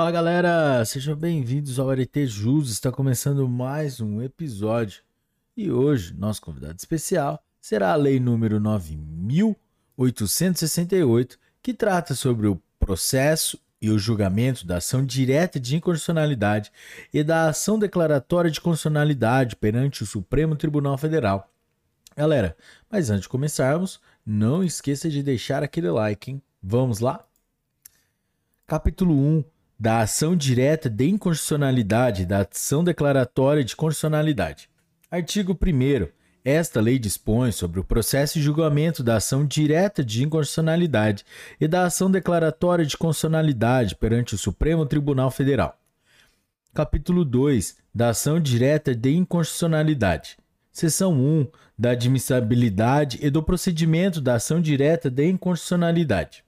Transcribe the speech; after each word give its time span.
Fala 0.00 0.12
galera, 0.12 0.82
sejam 0.86 1.14
bem-vindos 1.14 1.78
ao 1.78 1.90
Arete 1.90 2.26
Jus. 2.26 2.70
Está 2.70 2.90
começando 2.90 3.46
mais 3.46 4.00
um 4.00 4.22
episódio 4.22 5.02
e 5.54 5.70
hoje 5.70 6.14
nosso 6.14 6.40
convidado 6.40 6.78
especial 6.78 7.44
será 7.60 7.92
a 7.92 7.96
Lei 7.96 8.18
número 8.18 8.58
9868, 8.58 11.38
que 11.62 11.74
trata 11.74 12.14
sobre 12.14 12.46
o 12.46 12.58
processo 12.78 13.60
e 13.78 13.90
o 13.90 13.98
julgamento 13.98 14.66
da 14.66 14.78
ação 14.78 15.04
direta 15.04 15.60
de 15.60 15.76
inconstitucionalidade 15.76 16.72
e 17.12 17.22
da 17.22 17.50
ação 17.50 17.78
declaratória 17.78 18.50
de 18.50 18.58
constitucionalidade 18.58 19.54
perante 19.54 20.02
o 20.02 20.06
Supremo 20.06 20.56
Tribunal 20.56 20.96
Federal. 20.96 21.52
Galera, 22.16 22.56
mas 22.90 23.10
antes 23.10 23.24
de 23.24 23.28
começarmos, 23.28 24.00
não 24.24 24.64
esqueça 24.64 25.10
de 25.10 25.22
deixar 25.22 25.62
aquele 25.62 25.90
like, 25.90 26.30
hein? 26.30 26.40
Vamos 26.62 27.00
lá? 27.00 27.22
Capítulo 28.66 29.12
1 29.12 29.44
da 29.80 30.00
ação 30.00 30.36
direta 30.36 30.90
de 30.90 31.08
inconstitucionalidade 31.08 32.26
da 32.26 32.46
ação 32.46 32.84
declaratória 32.84 33.64
de 33.64 33.74
constitucionalidade. 33.74 34.68
Artigo 35.10 35.54
1 35.54 36.20
esta 36.42 36.80
lei 36.80 36.98
dispõe 36.98 37.52
sobre 37.52 37.80
o 37.80 37.84
processo 37.84 38.38
e 38.38 38.42
julgamento 38.42 39.02
da 39.02 39.16
ação 39.16 39.44
direta 39.44 40.02
de 40.02 40.22
inconstitucionalidade 40.22 41.24
e 41.60 41.68
da 41.68 41.84
ação 41.84 42.10
declaratória 42.10 42.84
de 42.84 42.96
constitucionalidade 42.96 43.94
perante 43.94 44.34
o 44.34 44.38
Supremo 44.38 44.86
Tribunal 44.86 45.30
Federal. 45.30 45.78
Capítulo 46.72 47.24
2 47.24 47.76
da 47.94 48.10
ação 48.10 48.40
direta 48.40 48.94
de 48.94 49.10
inconstitucionalidade. 49.10 50.38
Seção 50.72 51.12
1 51.12 51.46
da 51.78 51.90
admissibilidade 51.90 53.18
e 53.20 53.28
do 53.28 53.42
procedimento 53.42 54.20
da 54.20 54.34
ação 54.34 54.60
direta 54.60 55.10
de 55.10 55.26
inconstitucionalidade. 55.26 56.42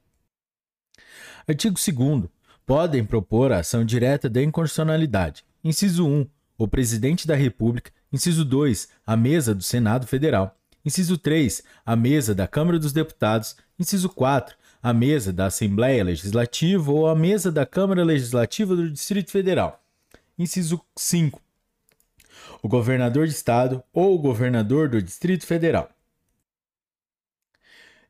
Artigo 1.46 1.76
2 1.76 2.30
Podem 2.72 3.04
propor 3.04 3.52
a 3.52 3.58
ação 3.58 3.84
direta 3.84 4.30
de 4.30 4.42
inconstitucionalidade. 4.42 5.44
Inciso 5.62 6.08
1. 6.08 6.26
O 6.56 6.66
Presidente 6.66 7.26
da 7.26 7.34
República. 7.34 7.92
Inciso 8.10 8.46
2. 8.46 8.88
A 9.06 9.14
mesa 9.14 9.54
do 9.54 9.62
Senado 9.62 10.06
Federal. 10.06 10.58
Inciso 10.82 11.18
3. 11.18 11.62
A 11.84 11.94
mesa 11.94 12.34
da 12.34 12.48
Câmara 12.48 12.78
dos 12.78 12.94
Deputados. 12.94 13.56
Inciso 13.78 14.08
4. 14.08 14.56
A 14.82 14.90
mesa 14.94 15.34
da 15.34 15.48
Assembleia 15.48 16.02
Legislativa 16.02 16.90
ou 16.90 17.06
a 17.06 17.14
mesa 17.14 17.52
da 17.52 17.66
Câmara 17.66 18.02
Legislativa 18.02 18.74
do 18.74 18.90
Distrito 18.90 19.30
Federal. 19.30 19.84
Inciso 20.38 20.80
5. 20.96 21.42
O 22.62 22.68
governador 22.68 23.26
de 23.26 23.34
estado 23.34 23.84
ou 23.92 24.14
o 24.14 24.18
governador 24.18 24.88
do 24.88 25.02
Distrito 25.02 25.44
Federal. 25.44 25.90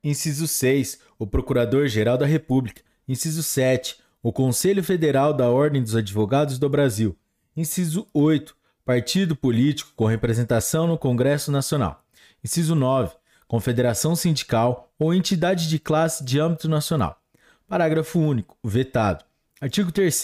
Inciso 0.05 0.47
6. 0.47 1.01
O 1.19 1.27
Procurador-Geral 1.27 2.17
da 2.17 2.27
República. 2.27 2.81
Inciso 3.09 3.43
7. 3.43 4.01
O 4.25 4.33
Conselho 4.33 4.85
Federal 4.85 5.35
da 5.35 5.51
Ordem 5.51 5.83
dos 5.83 5.97
Advogados 5.97 6.57
do 6.57 6.69
Brasil. 6.69 7.17
Inciso 7.57 8.07
8. 8.15 8.55
Partido 8.85 9.35
político 9.35 9.91
com 9.97 10.07
representação 10.07 10.87
no 10.87 10.97
Congresso 10.97 11.51
Nacional. 11.51 12.05
Inciso 12.45 12.77
9. 12.77 13.17
Confederação 13.49 14.15
sindical 14.15 14.93
ou 14.97 15.13
entidade 15.13 15.69
de 15.69 15.77
classe 15.77 16.25
de 16.25 16.39
âmbito 16.39 16.69
nacional. 16.69 17.21
Parágrafo 17.67 18.21
único. 18.21 18.57
Vetado. 18.63 19.25
Artigo 19.61 19.91
3 19.91 20.23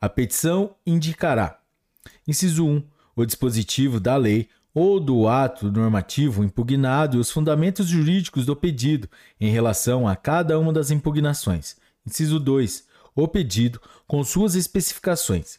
A 0.00 0.08
petição 0.08 0.74
indicará. 0.86 1.60
Inciso 2.26 2.66
1. 2.66 2.82
O 3.14 3.26
dispositivo 3.26 4.00
da 4.00 4.16
lei 4.16 4.48
ou 4.72 4.98
do 4.98 5.28
ato 5.28 5.70
normativo 5.70 6.42
impugnado 6.42 7.18
e 7.18 7.20
os 7.20 7.30
fundamentos 7.30 7.88
jurídicos 7.88 8.46
do 8.46 8.56
pedido 8.56 9.06
em 9.38 9.50
relação 9.50 10.08
a 10.08 10.16
cada 10.16 10.58
uma 10.58 10.72
das 10.72 10.90
impugnações. 10.90 11.76
Inciso 12.06 12.40
2. 12.40 12.87
O 13.20 13.26
pedido 13.26 13.80
com 14.06 14.22
suas 14.22 14.54
especificações. 14.54 15.58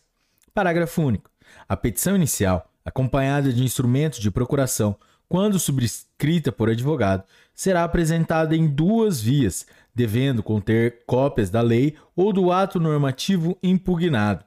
Parágrafo 0.53 1.02
único. 1.02 1.29
A 1.67 1.75
petição 1.75 2.15
inicial, 2.15 2.71
acompanhada 2.85 3.52
de 3.52 3.61
instrumentos 3.61 4.19
de 4.19 4.31
procuração, 4.31 4.95
quando 5.27 5.59
subscrita 5.59 6.53
por 6.53 6.69
advogado, 6.69 7.25
será 7.53 7.83
apresentada 7.83 8.55
em 8.55 8.65
duas 8.65 9.19
vias, 9.19 9.67
devendo 9.93 10.42
conter 10.42 11.03
cópias 11.05 11.49
da 11.49 11.59
lei 11.59 11.98
ou 12.15 12.31
do 12.31 12.49
ato 12.49 12.80
normativo 12.80 13.58
impugnado 13.61 14.45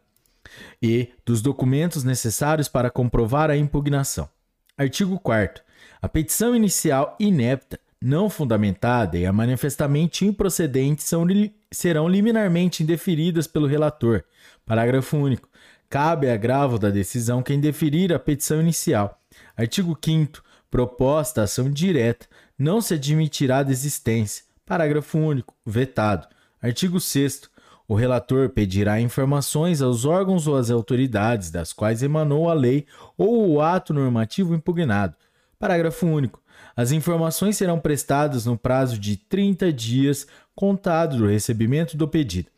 e 0.81 1.11
dos 1.23 1.43
documentos 1.43 2.05
necessários 2.05 2.67
para 2.67 2.91
comprovar 2.91 3.51
a 3.51 3.57
impugnação. 3.59 4.27
Artigo 4.75 5.19
4. 5.19 5.63
A 6.01 6.09
petição 6.09 6.57
inicial 6.57 7.15
inepta 7.21 7.79
não 8.03 8.29
fundamentada 8.29 9.17
e 9.17 9.25
a 9.25 9.33
manifestamente 9.33 10.27
improcedente 10.27 11.03
são, 11.03 11.25
serão 11.71 12.09
liminarmente 12.09 12.83
indeferidas 12.83 13.47
pelo 13.47 13.67
relator. 13.67 14.25
Parágrafo 14.67 15.17
único. 15.17 15.49
Cabe 15.89 16.29
agravo 16.31 16.79
da 16.79 16.91
decisão 16.91 17.43
quem 17.43 17.61
deferir 17.61 18.13
a 18.13 18.19
petição 18.19 18.61
inicial. 18.61 19.21
Artigo 19.57 19.97
5 20.03 20.43
Proposta 20.71 21.43
ação 21.43 21.71
direta 21.71 22.27
não 22.59 22.81
se 22.81 22.95
admitirá 22.95 23.63
desistência. 23.63 24.45
Parágrafo 24.65 25.19
único. 25.19 25.55
Vetado. 25.65 26.27
Artigo 26.61 26.99
6 26.99 27.53
o 27.93 27.95
relator 27.95 28.49
pedirá 28.49 29.01
informações 29.01 29.83
aos 29.83 30.07
órgãos 30.07 30.47
ou 30.47 30.57
às 30.57 30.71
autoridades 30.71 31.51
das 31.51 31.75
quais 31.75 32.03
emanou 32.03 32.49
a 32.49 32.55
lei 32.55 32.87
ou 33.19 33.51
o 33.51 33.61
ato 33.61 33.93
normativo 33.93 34.55
impugnado. 34.55 35.15
Parágrafo 35.63 36.09
único. 36.09 36.43
As 36.75 36.91
informações 36.91 37.57
serão 37.57 37.79
prestadas 37.79 38.47
no 38.47 38.59
prazo 38.59 38.99
de 38.99 39.17
30 39.17 39.73
dias 39.73 40.27
contado 40.57 41.19
do 41.19 41.29
recebimento 41.29 41.97
do 41.97 42.09
pedido. 42.09 42.49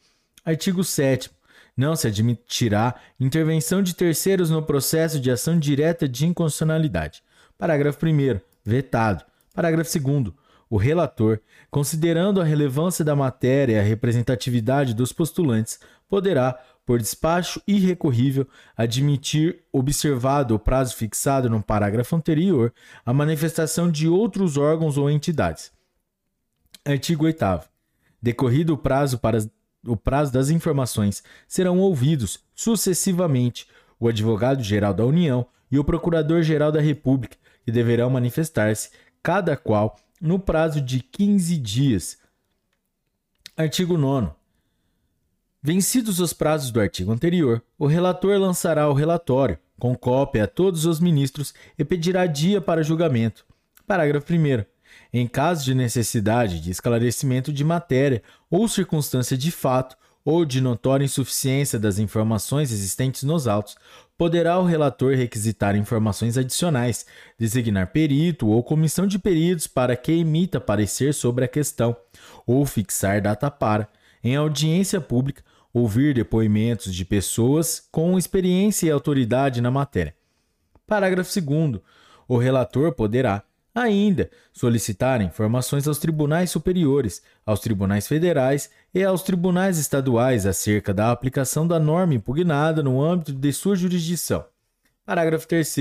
Artigo 0.42 0.82
7. 0.82 1.30
Não 1.76 1.94
se 1.94 2.06
admitirá 2.06 2.94
intervenção 3.20 3.82
de 3.82 3.94
terceiros 3.94 4.48
no 4.48 4.62
processo 4.62 5.20
de 5.20 5.30
ação 5.30 5.58
direta 5.58 6.08
de 6.08 6.24
inconstitucionalidade. 6.24 7.22
Parágrafo 7.58 8.06
1. 8.06 8.40
Vetado. 8.64 9.22
Parágrafo 9.52 10.00
2. 10.00 10.32
O 10.70 10.78
relator, 10.78 11.40
considerando 11.70 12.40
a 12.40 12.44
relevância 12.44 13.04
da 13.04 13.14
matéria 13.14 13.74
e 13.74 13.78
a 13.80 13.82
representatividade 13.82 14.94
dos 14.94 15.12
postulantes, 15.12 15.78
poderá, 16.08 16.58
por 16.84 16.98
despacho 16.98 17.62
irrecorrível, 17.66 18.46
admitir, 18.76 19.64
observado 19.72 20.54
o 20.54 20.58
prazo 20.58 20.96
fixado 20.96 21.48
no 21.48 21.62
parágrafo 21.62 22.14
anterior, 22.14 22.72
a 23.04 23.12
manifestação 23.12 23.90
de 23.90 24.08
outros 24.08 24.56
órgãos 24.56 24.98
ou 24.98 25.10
entidades. 25.10 25.72
Artigo 26.84 27.24
8. 27.24 27.44
Decorrido 28.20 28.74
o 28.74 28.78
prazo 28.78 29.18
para 29.18 29.38
o 29.86 29.96
prazo 29.96 30.32
das 30.32 30.48
informações, 30.48 31.22
serão 31.46 31.78
ouvidos 31.78 32.42
sucessivamente 32.54 33.66
o 34.00 34.08
advogado-geral 34.08 34.94
da 34.94 35.04
União 35.04 35.46
e 35.70 35.78
o 35.78 35.84
procurador-geral 35.84 36.72
da 36.72 36.80
República, 36.80 37.36
que 37.64 37.72
deverão 37.72 38.10
manifestar-se, 38.10 38.90
cada 39.22 39.56
qual, 39.56 39.96
no 40.20 40.38
prazo 40.38 40.80
de 40.80 41.00
15 41.00 41.58
dias. 41.58 42.18
Artigo 43.56 43.96
9. 43.96 44.32
Vencidos 45.66 46.20
os 46.20 46.34
prazos 46.34 46.70
do 46.70 46.78
artigo 46.78 47.10
anterior, 47.10 47.62
o 47.78 47.86
relator 47.86 48.38
lançará 48.38 48.86
o 48.86 48.92
relatório, 48.92 49.58
com 49.78 49.96
cópia 49.96 50.44
a 50.44 50.46
todos 50.46 50.84
os 50.84 51.00
ministros, 51.00 51.54
e 51.78 51.82
pedirá 51.82 52.26
dia 52.26 52.60
para 52.60 52.82
julgamento. 52.82 53.46
Parágrafo 53.86 54.30
1. 54.30 54.62
Em 55.10 55.26
caso 55.26 55.64
de 55.64 55.74
necessidade 55.74 56.60
de 56.60 56.70
esclarecimento 56.70 57.50
de 57.50 57.64
matéria 57.64 58.22
ou 58.50 58.68
circunstância 58.68 59.38
de 59.38 59.50
fato 59.50 59.96
ou 60.22 60.44
de 60.44 60.60
notória 60.60 61.06
insuficiência 61.06 61.78
das 61.78 61.98
informações 61.98 62.70
existentes 62.70 63.22
nos 63.22 63.48
autos, 63.48 63.74
poderá 64.18 64.58
o 64.58 64.66
relator 64.66 65.14
requisitar 65.14 65.74
informações 65.76 66.36
adicionais, 66.36 67.06
designar 67.38 67.86
perito 67.86 68.48
ou 68.48 68.62
comissão 68.62 69.06
de 69.06 69.18
peritos 69.18 69.66
para 69.66 69.96
que 69.96 70.12
emita 70.12 70.60
parecer 70.60 71.14
sobre 71.14 71.46
a 71.46 71.48
questão, 71.48 71.96
ou 72.46 72.66
fixar 72.66 73.22
data 73.22 73.50
para, 73.50 73.88
em 74.22 74.36
audiência 74.36 75.00
pública, 75.00 75.42
ouvir 75.74 76.14
depoimentos 76.14 76.94
de 76.94 77.04
pessoas 77.04 77.88
com 77.90 78.16
experiência 78.16 78.86
e 78.86 78.90
autoridade 78.92 79.60
na 79.60 79.72
matéria. 79.72 80.14
Parágrafo 80.86 81.28
2. 81.40 81.80
O 82.28 82.38
relator 82.38 82.92
poderá, 82.92 83.42
ainda, 83.74 84.30
solicitar 84.52 85.20
informações 85.20 85.88
aos 85.88 85.98
tribunais 85.98 86.52
superiores, 86.52 87.22
aos 87.44 87.58
tribunais 87.58 88.06
federais 88.06 88.70
e 88.94 89.02
aos 89.02 89.22
tribunais 89.22 89.76
estaduais 89.76 90.46
acerca 90.46 90.94
da 90.94 91.10
aplicação 91.10 91.66
da 91.66 91.80
norma 91.80 92.14
impugnada 92.14 92.80
no 92.80 93.02
âmbito 93.02 93.32
de 93.32 93.52
sua 93.52 93.74
jurisdição. 93.74 94.44
Parágrafo 95.04 95.48
3. 95.48 95.76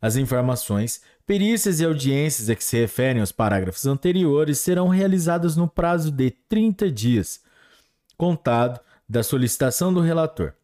As 0.00 0.16
informações, 0.16 1.00
perícias 1.24 1.80
e 1.80 1.86
audiências 1.86 2.50
a 2.50 2.54
que 2.54 2.62
se 2.62 2.76
referem 2.76 3.20
aos 3.20 3.32
parágrafos 3.32 3.86
anteriores 3.86 4.58
serão 4.58 4.88
realizadas 4.88 5.56
no 5.56 5.66
prazo 5.66 6.10
de 6.10 6.30
30 6.30 6.90
dias, 6.90 7.40
contado 8.18 8.78
da 9.12 9.22
solicitação 9.22 9.92
do 9.92 10.00
relator. 10.00 10.54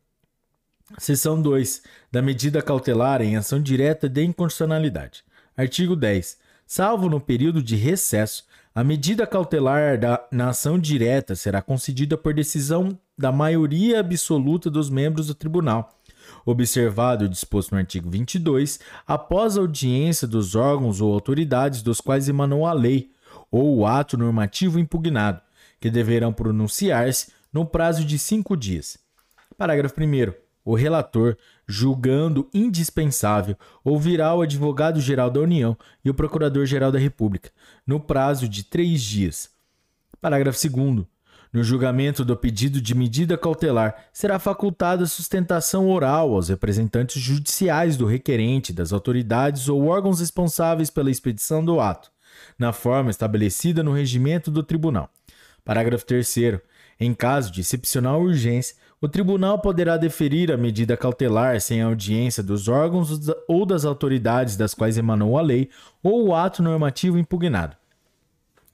Seção 0.96 1.40
2. 1.40 1.82
Da 2.10 2.22
medida 2.22 2.62
cautelar 2.62 3.20
em 3.20 3.36
ação 3.36 3.60
direta 3.60 4.08
de 4.08 4.24
inconstitucionalidade. 4.24 5.22
Artigo 5.54 5.94
10. 5.94 6.38
Salvo 6.66 7.10
no 7.10 7.20
período 7.20 7.62
de 7.62 7.76
recesso, 7.76 8.46
A 8.74 8.84
medida 8.84 9.26
cautelar 9.26 9.98
da, 9.98 10.24
na 10.30 10.50
ação 10.50 10.78
direta 10.78 11.34
será 11.34 11.60
concedida 11.60 12.16
por 12.16 12.32
decisão 12.32 12.96
da 13.18 13.32
maioria 13.32 13.98
absoluta 13.98 14.70
dos 14.70 14.88
membros 14.88 15.26
do 15.26 15.34
tribunal, 15.34 15.98
observado 16.46 17.24
o 17.24 17.28
disposto 17.28 17.72
no 17.72 17.78
artigo 17.78 18.08
22, 18.08 18.78
após 19.04 19.58
audiência 19.58 20.28
dos 20.28 20.54
órgãos 20.54 21.00
ou 21.00 21.12
autoridades 21.12 21.82
dos 21.82 22.00
quais 22.00 22.28
emanou 22.28 22.64
a 22.64 22.72
lei 22.72 23.10
ou 23.50 23.78
o 23.78 23.84
ato 23.84 24.16
normativo 24.16 24.78
impugnado, 24.78 25.40
que 25.80 25.90
deverão 25.90 26.32
pronunciar-se 26.32 27.32
no 27.52 27.64
prazo 27.66 28.04
de 28.04 28.18
cinco 28.18 28.56
dias. 28.56 28.98
Parágrafo 29.56 29.94
1. 30.00 30.32
O 30.64 30.74
relator, 30.74 31.36
julgando 31.66 32.48
indispensável, 32.52 33.56
ouvirá 33.82 34.34
o 34.34 34.42
advogado-geral 34.42 35.30
da 35.30 35.40
União 35.40 35.76
e 36.04 36.10
o 36.10 36.14
procurador-geral 36.14 36.92
da 36.92 36.98
República, 36.98 37.50
no 37.86 37.98
prazo 37.98 38.46
de 38.46 38.64
três 38.64 39.02
dias. 39.02 39.50
Parágrafo 40.20 40.58
2. 40.68 41.06
No 41.50 41.64
julgamento 41.64 42.22
do 42.22 42.36
pedido 42.36 42.82
de 42.82 42.94
medida 42.94 43.38
cautelar, 43.38 44.08
será 44.12 44.38
facultada 44.38 45.06
sustentação 45.06 45.88
oral 45.88 46.34
aos 46.34 46.50
representantes 46.50 47.22
judiciais 47.22 47.96
do 47.96 48.04
requerente, 48.04 48.70
das 48.70 48.92
autoridades 48.92 49.66
ou 49.70 49.86
órgãos 49.86 50.20
responsáveis 50.20 50.90
pela 50.90 51.10
expedição 51.10 51.64
do 51.64 51.80
ato, 51.80 52.10
na 52.58 52.74
forma 52.74 53.10
estabelecida 53.10 53.82
no 53.82 53.94
regimento 53.94 54.50
do 54.50 54.62
tribunal. 54.62 55.08
Parágrafo 55.64 56.04
3. 56.04 56.60
Em 57.00 57.14
caso 57.14 57.52
de 57.52 57.60
excepcional 57.60 58.20
urgência, 58.20 58.74
o 59.00 59.08
tribunal 59.08 59.60
poderá 59.60 59.96
deferir 59.96 60.50
a 60.50 60.56
medida 60.56 60.96
cautelar 60.96 61.60
sem 61.60 61.80
audiência 61.80 62.42
dos 62.42 62.66
órgãos 62.66 63.20
ou 63.46 63.64
das 63.64 63.84
autoridades 63.84 64.56
das 64.56 64.74
quais 64.74 64.98
emanou 64.98 65.38
a 65.38 65.42
lei 65.42 65.70
ou 66.02 66.26
o 66.26 66.34
ato 66.34 66.62
normativo 66.62 67.16
impugnado. 67.16 67.76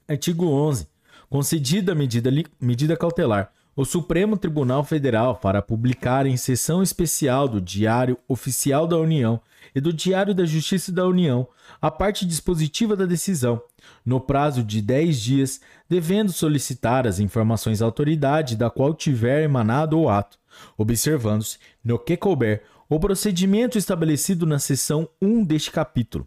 Artigo 0.07 0.47
11. 0.47 0.87
Concedida 1.29 1.91
a 1.91 1.95
medida, 1.95 2.31
medida 2.59 2.97
cautelar, 2.97 3.51
o 3.75 3.83
Supremo 3.83 4.37
Tribunal 4.37 4.83
Federal 4.83 5.37
fará 5.39 5.61
publicar 5.61 6.25
em 6.25 6.37
sessão 6.37 6.81
especial 6.81 7.47
do 7.47 7.59
Diário 7.59 8.17
Oficial 8.27 8.87
da 8.87 8.97
União 8.97 9.39
e 9.75 9.81
do 9.81 9.91
Diário 9.91 10.33
da 10.33 10.45
Justiça 10.45 10.91
da 10.91 11.05
União 11.05 11.45
a 11.81 11.91
parte 11.91 12.25
dispositiva 12.25 12.95
da 12.95 13.05
decisão, 13.05 13.61
no 14.05 14.21
prazo 14.21 14.63
de 14.63 14.81
10 14.81 15.19
dias, 15.19 15.61
devendo 15.89 16.31
solicitar 16.31 17.05
as 17.05 17.19
informações 17.19 17.81
à 17.81 17.85
autoridade 17.85 18.55
da 18.55 18.69
qual 18.69 18.93
tiver 18.93 19.43
emanado 19.43 19.99
o 19.99 20.09
ato, 20.09 20.39
observando-se, 20.77 21.57
no 21.83 21.99
que 21.99 22.15
couber, 22.15 22.63
o 22.87 22.99
procedimento 22.99 23.77
estabelecido 23.77 24.45
na 24.45 24.59
seção 24.59 25.09
1 25.21 25.43
deste 25.43 25.71
capítulo. 25.71 26.25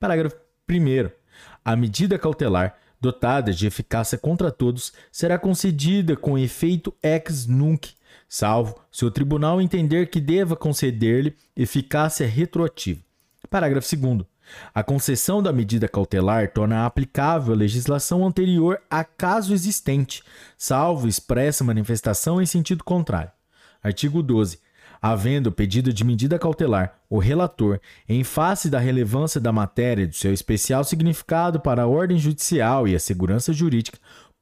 Parágrafo 0.00 0.36
1. 0.70 1.10
A 1.64 1.76
medida 1.76 2.18
cautelar, 2.18 2.78
dotada 3.00 3.52
de 3.52 3.66
eficácia 3.66 4.16
contra 4.16 4.50
todos, 4.50 4.92
será 5.12 5.38
concedida 5.38 6.16
com 6.16 6.38
efeito 6.38 6.94
ex 7.02 7.46
nunc, 7.46 7.92
salvo 8.28 8.74
se 8.90 9.04
o 9.04 9.10
tribunal 9.10 9.60
entender 9.60 10.08
que 10.10 10.20
deva 10.20 10.56
conceder-lhe 10.56 11.34
eficácia 11.56 12.26
retroativa. 12.26 13.00
Parágrafo 13.48 13.96
2. 13.96 14.26
A 14.74 14.82
concessão 14.82 15.42
da 15.42 15.52
medida 15.52 15.88
cautelar 15.88 16.52
torna 16.52 16.86
aplicável 16.86 17.54
a 17.54 17.56
legislação 17.56 18.26
anterior 18.26 18.80
a 18.88 19.02
caso 19.04 19.52
existente, 19.52 20.22
salvo 20.56 21.08
expressa 21.08 21.64
manifestação 21.64 22.40
em 22.40 22.46
sentido 22.46 22.84
contrário. 22.84 23.32
Artigo 23.82 24.22
12. 24.22 24.60
Havendo 25.00 25.52
pedido 25.52 25.92
de 25.92 26.04
medida 26.04 26.38
cautelar, 26.38 26.98
o 27.08 27.18
relator, 27.18 27.78
em 28.08 28.24
face 28.24 28.70
da 28.70 28.78
relevância 28.78 29.40
da 29.40 29.52
matéria 29.52 30.02
e 30.02 30.06
do 30.06 30.14
seu 30.14 30.32
especial 30.32 30.82
significado 30.84 31.60
para 31.60 31.82
a 31.82 31.86
ordem 31.86 32.18
judicial 32.18 32.88
e 32.88 32.94
a 32.94 32.98
segurança 32.98 33.52
jurídica, 33.52 33.98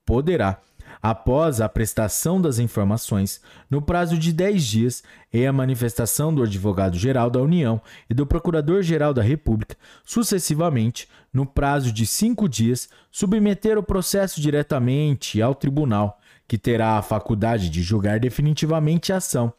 poderá, 0.07 0.61
após 1.05 1.61
a 1.61 1.69
prestação 1.69 2.41
das 2.41 2.59
informações, 2.59 3.39
no 3.69 3.83
prazo 3.83 4.17
de 4.17 4.33
10 4.33 4.65
dias, 4.65 5.03
e 5.31 5.45
a 5.45 5.53
manifestação 5.53 6.35
do 6.35 6.43
Advogado-Geral 6.43 7.29
da 7.29 7.43
União 7.43 7.79
e 8.09 8.15
do 8.15 8.27
Procurador-Geral 8.27 9.13
da 9.13 9.21
República, 9.21 9.77
sucessivamente, 10.03 11.07
no 11.31 11.45
prazo 11.45 11.93
de 11.93 12.07
cinco 12.07 12.49
dias, 12.49 12.89
submeter 13.11 13.77
o 13.77 13.83
processo 13.83 14.41
diretamente 14.41 15.43
ao 15.43 15.55
tribunal, 15.55 16.19
que 16.49 16.57
terá 16.57 16.97
a 16.97 17.03
faculdade 17.03 17.69
de 17.69 17.83
julgar 17.83 18.19
definitivamente 18.19 19.13
a 19.13 19.19
ação. 19.19 19.53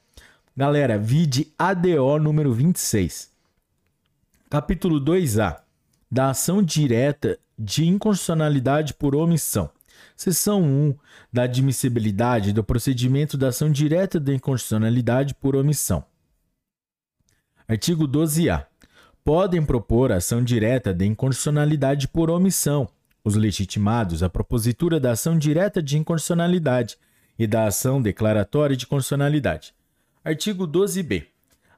Galera, 0.57 0.97
vide 0.97 1.53
ADO 1.59 2.17
número 2.17 2.53
26. 2.53 3.29
Capítulo 4.49 4.99
2A 4.99 5.57
da 6.09 6.31
ação 6.31 6.63
direta 6.63 7.37
de 7.55 7.85
inconstitucionalidade 7.85 8.95
por 8.95 9.15
omissão. 9.15 9.69
Seção 10.15 10.63
1 10.63 10.95
da 11.31 11.43
admissibilidade 11.43 12.53
do 12.53 12.63
procedimento 12.63 13.37
da 13.37 13.49
ação 13.49 13.71
direta 13.71 14.19
de 14.19 14.33
inconstitucionalidade 14.33 15.35
por 15.35 15.55
omissão. 15.55 16.05
Artigo 17.67 18.07
12-A. 18.07 18.65
Podem 19.23 19.65
propor 19.65 20.11
ação 20.11 20.43
direta 20.43 20.93
de 20.93 21.05
inconstitucionalidade 21.05 22.07
por 22.07 22.29
omissão 22.29 22.87
os 23.25 23.35
legitimados 23.35 24.21
à 24.21 24.29
propositura 24.29 24.99
da 24.99 25.11
ação 25.11 25.35
direta 25.35 25.81
de 25.81 25.97
inconstitucionalidade 25.97 26.95
e 27.39 27.47
da 27.47 27.65
ação 27.65 27.99
declaratória 27.99 28.77
de 28.77 28.85
constitucionalidade. 28.85 29.73
Artigo 30.23 30.67
12-B. 30.67 31.27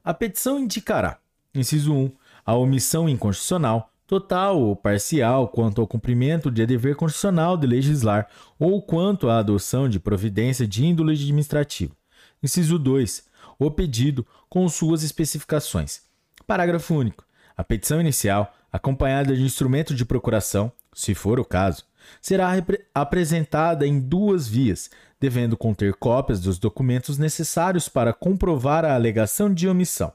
A 0.04 0.14
petição 0.14 0.60
indicará, 0.60 1.20
inciso 1.56 1.94
1, 1.94 2.12
a 2.46 2.54
omissão 2.54 3.08
inconstitucional 3.08 3.90
total 4.08 4.60
ou 4.60 4.76
parcial 4.76 5.50
quanto 5.50 5.82
ao 5.82 5.88
cumprimento 5.88 6.50
de 6.50 6.66
dever 6.66 6.96
constitucional 6.96 7.58
de 7.58 7.68
legislar 7.68 8.28
ou 8.58 8.82
quanto 8.82 9.30
à 9.30 9.40
adoção 9.40 9.90
de 9.90 10.00
providência 10.00 10.66
de 10.66 10.86
índole 10.86 11.14
administrativa. 11.14 11.94
Inciso 12.42 12.80
2. 12.80 13.26
O 13.60 13.70
pedido 13.70 14.26
com 14.50 14.68
suas 14.70 15.04
especificações. 15.04 16.02
Parágrafo 16.46 16.96
único. 16.96 17.26
A 17.56 17.64
petição 17.64 18.00
inicial, 18.00 18.56
acompanhada 18.72 19.36
de 19.36 19.44
instrumento 19.44 19.94
de 19.94 20.06
procuração, 20.06 20.72
se 20.94 21.14
for 21.14 21.40
o 21.40 21.46
caso, 21.46 21.84
será 22.22 22.52
apresentada 22.94 23.86
em 23.86 24.00
duas 24.00 24.48
vias, 24.48 24.90
devendo 25.20 25.58
conter 25.58 25.94
cópias 25.96 26.40
dos 26.40 26.58
documentos 26.58 27.18
necessários 27.18 27.90
para 27.90 28.14
comprovar 28.14 28.86
a 28.86 28.94
alegação 28.96 29.54
de 29.54 29.68
omissão. 29.68 30.14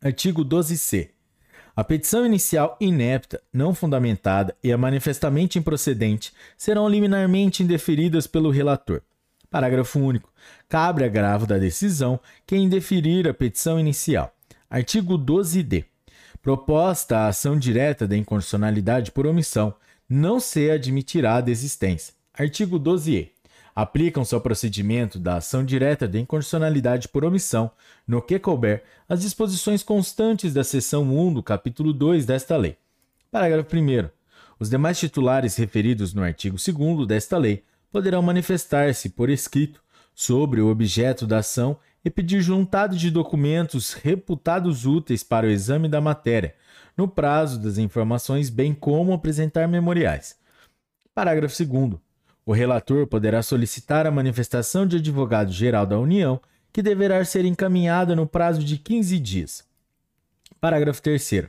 Artigo 0.00 0.44
12c. 0.44 1.10
A 1.74 1.82
petição 1.82 2.26
inicial 2.26 2.76
inepta, 2.78 3.42
não 3.50 3.74
fundamentada 3.74 4.54
e 4.62 4.70
a 4.70 4.76
manifestamente 4.76 5.58
improcedente 5.58 6.32
serão 6.56 6.86
liminarmente 6.86 7.62
indeferidas 7.62 8.26
pelo 8.26 8.50
relator. 8.50 9.02
Parágrafo 9.50 9.98
único. 9.98 10.30
Cabe 10.68 11.04
agravo 11.04 11.46
da 11.46 11.56
decisão 11.56 12.20
quem 12.46 12.64
indeferir 12.64 13.26
a 13.26 13.32
petição 13.32 13.80
inicial. 13.80 14.34
Artigo 14.68 15.18
12d. 15.18 15.84
Proposta 16.42 17.18
a 17.18 17.28
ação 17.28 17.58
direta 17.58 18.06
da 18.06 18.16
inconstitucionalidade 18.16 19.10
por 19.10 19.26
omissão, 19.26 19.74
não 20.08 20.40
se 20.40 20.70
admitirá 20.70 21.36
a 21.36 21.40
desistência. 21.40 22.14
Artigo 22.34 22.78
12e 22.78 23.30
aplicam-se 23.74 24.34
ao 24.34 24.40
procedimento 24.40 25.18
da 25.18 25.36
ação 25.36 25.64
direta 25.64 26.06
de 26.06 26.18
inconstitucionalidade 26.18 27.08
por 27.08 27.24
omissão, 27.24 27.70
no 28.06 28.20
que 28.20 28.38
couber, 28.38 28.84
as 29.08 29.20
disposições 29.20 29.82
constantes 29.82 30.52
da 30.52 30.62
seção 30.62 31.02
1 31.02 31.34
do 31.34 31.42
capítulo 31.42 31.92
2 31.92 32.26
desta 32.26 32.56
lei. 32.56 32.76
Parágrafo 33.30 33.74
1. 33.76 34.08
Os 34.58 34.68
demais 34.68 34.98
titulares 34.98 35.56
referidos 35.56 36.12
no 36.12 36.22
artigo 36.22 36.56
2 36.56 37.06
desta 37.06 37.38
lei 37.38 37.64
poderão 37.90 38.22
manifestar-se 38.22 39.08
por 39.08 39.30
escrito 39.30 39.82
sobre 40.14 40.60
o 40.60 40.68
objeto 40.68 41.26
da 41.26 41.38
ação 41.38 41.76
e 42.04 42.10
pedir 42.10 42.40
juntado 42.40 42.96
de 42.96 43.10
documentos 43.10 43.92
reputados 43.92 44.84
úteis 44.84 45.22
para 45.22 45.46
o 45.46 45.50
exame 45.50 45.88
da 45.88 46.00
matéria, 46.00 46.54
no 46.96 47.08
prazo 47.08 47.58
das 47.60 47.78
informações, 47.78 48.50
bem 48.50 48.74
como 48.74 49.12
apresentar 49.12 49.66
memoriais. 49.66 50.36
Parágrafo 51.14 51.64
2. 51.64 52.11
O 52.44 52.52
relator 52.52 53.06
poderá 53.06 53.42
solicitar 53.42 54.06
a 54.06 54.10
manifestação 54.10 54.86
de 54.86 54.96
advogado-geral 54.96 55.86
da 55.86 55.98
União, 55.98 56.40
que 56.72 56.82
deverá 56.82 57.24
ser 57.24 57.44
encaminhada 57.44 58.16
no 58.16 58.26
prazo 58.26 58.64
de 58.64 58.78
15 58.78 59.18
dias. 59.18 59.64
Parágrafo 60.60 61.00
3. 61.02 61.44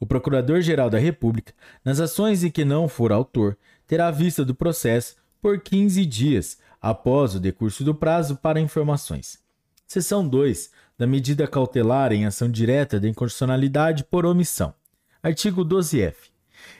O 0.00 0.06
Procurador-Geral 0.06 0.88
da 0.88 0.98
República, 0.98 1.52
nas 1.84 2.00
ações 2.00 2.44
em 2.44 2.50
que 2.50 2.64
não 2.64 2.88
for 2.88 3.12
autor, 3.12 3.58
terá 3.86 4.10
vista 4.10 4.44
do 4.44 4.54
processo 4.54 5.16
por 5.40 5.60
15 5.60 6.06
dias 6.06 6.58
após 6.80 7.34
o 7.34 7.40
decurso 7.40 7.84
do 7.84 7.94
prazo 7.94 8.36
para 8.36 8.60
informações. 8.60 9.38
Seção 9.86 10.26
2 10.26 10.70
da 10.96 11.06
medida 11.06 11.48
cautelar 11.48 12.12
em 12.12 12.24
ação 12.24 12.48
direta 12.48 12.98
de 12.98 13.08
inconstitucionalidade 13.08 14.04
por 14.04 14.24
omissão. 14.24 14.72
Artigo 15.22 15.64
12F. 15.64 16.14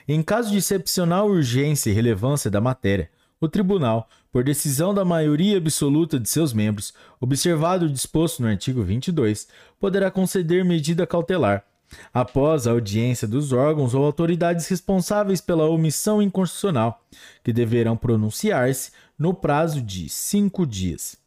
Em 0.07 0.21
caso 0.21 0.49
de 0.49 0.57
excepcional 0.57 1.27
urgência 1.27 1.89
e 1.89 1.93
relevância 1.93 2.49
da 2.49 2.61
matéria, 2.61 3.09
o 3.45 3.49
tribunal, 3.49 4.09
por 4.31 4.43
decisão 4.43 4.93
da 4.93 5.05
maioria 5.05 5.57
absoluta 5.57 6.19
de 6.19 6.27
seus 6.27 6.53
membros, 6.53 6.93
observado 7.19 7.85
o 7.85 7.89
disposto 7.89 8.41
no 8.41 8.47
artigo 8.47 8.81
22, 8.83 9.47
poderá 9.79 10.09
conceder 10.09 10.65
medida 10.65 11.05
cautelar, 11.05 11.65
após 12.13 12.67
a 12.67 12.71
audiência 12.71 13.27
dos 13.27 13.51
órgãos 13.51 13.93
ou 13.93 14.03
autoridades 14.03 14.67
responsáveis 14.67 15.39
pela 15.39 15.69
omissão 15.69 16.21
inconstitucional, 16.21 17.03
que 17.43 17.53
deverão 17.53 17.95
pronunciar-se 17.95 18.91
no 19.17 19.33
prazo 19.33 19.81
de 19.81 20.09
cinco 20.09 20.65
dias. 20.65 21.17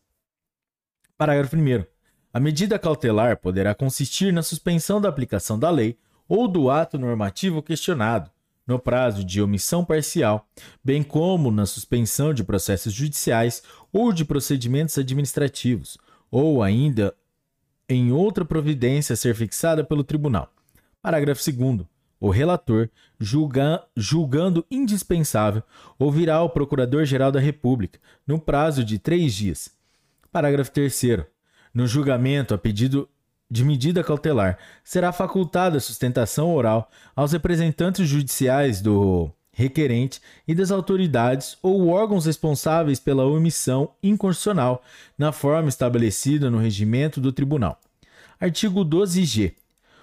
Parágrafo 1.17 1.57
1. 1.57 1.85
A 2.33 2.41
medida 2.41 2.79
cautelar 2.79 3.39
poderá 3.39 3.75
consistir 3.75 4.33
na 4.33 4.43
suspensão 4.43 5.01
da 5.01 5.09
aplicação 5.09 5.59
da 5.59 5.71
lei 5.71 5.97
ou 6.29 6.47
do 6.49 6.71
ato 6.71 6.99
normativo 6.99 7.63
questionado, 7.63 8.31
no 8.67 8.79
prazo 8.79 9.25
de 9.25 9.41
omissão 9.41 9.85
parcial, 9.85 10.49
bem 10.83 11.03
como 11.03 11.51
na 11.51 11.65
suspensão 11.65 12.35
de 12.35 12.43
processos 12.43 12.93
judiciais 12.93 13.63
ou 13.93 14.13
de 14.13 14.25
procedimentos 14.25 14.99
administrativos, 14.99 15.97
ou 16.31 16.63
ainda 16.63 17.15
em 17.89 18.11
outra 18.11 18.45
providência 18.45 19.13
a 19.13 19.17
ser 19.17 19.35
fixada 19.35 19.85
pelo 19.85 20.03
tribunal. 20.03 20.53
Parágrafo 21.01 21.41
2. 21.53 21.87
O 22.19 22.31
relator, 22.31 22.89
julga, 23.21 23.85
julgando 23.97 24.67
indispensável, 24.71 25.63
ouvirá 25.99 26.43
o 26.43 26.49
Procurador-Geral 26.49 27.31
da 27.31 27.39
República 27.39 28.01
no 28.27 28.41
prazo 28.41 28.83
de 28.83 28.99
três 28.99 29.35
dias. 29.35 29.71
Parágrafo 30.33 30.73
3. 30.73 31.25
No 31.73 31.87
julgamento 31.87 32.55
a 32.55 32.59
pedido 32.59 33.09
de 33.51 33.65
medida 33.65 34.03
cautelar, 34.03 34.59
será 34.83 35.13
facultada 35.13 35.81
sustentação 35.81 36.55
oral 36.55 36.91
aos 37.15 37.33
representantes 37.33 38.09
judiciais 38.09 38.81
do 38.81 39.31
requerente 39.53 40.21
e 40.47 40.55
das 40.55 40.71
autoridades 40.71 41.57
ou 41.63 41.89
órgãos 41.89 42.27
responsáveis 42.27 43.01
pela 43.01 43.25
omissão 43.25 43.91
inconstitucional, 44.03 44.83
na 45.17 45.33
forma 45.33 45.69
estabelecida 45.69 46.51
no 46.51 46.59
regimento 46.59 47.21
do 47.21 47.33
tribunal. 47.33 47.81
Artigo 48.39 48.85
12G. 48.85 49.55